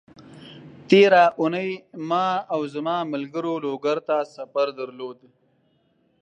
[0.89, 1.71] تېره اونۍ
[2.09, 5.17] ما او زما ملګرو لوګر ته سفر درلود،